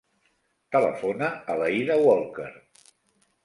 Telefona 0.75 1.29
a 1.53 1.59
l'Aïda 1.61 2.01
Walker. 2.07 2.51